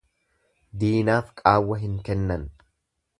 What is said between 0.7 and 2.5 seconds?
Diinaaf qaawwa hin kennan.